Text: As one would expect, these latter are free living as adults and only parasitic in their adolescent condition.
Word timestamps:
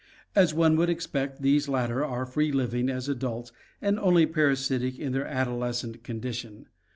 As 0.35 0.51
one 0.51 0.77
would 0.77 0.89
expect, 0.89 1.43
these 1.43 1.69
latter 1.69 2.03
are 2.03 2.25
free 2.25 2.51
living 2.51 2.89
as 2.89 3.07
adults 3.07 3.51
and 3.83 3.99
only 3.99 4.25
parasitic 4.25 4.97
in 4.97 5.11
their 5.11 5.27
adolescent 5.27 6.01
condition. 6.03 6.65